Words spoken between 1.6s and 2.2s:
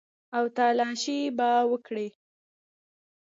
وکړي.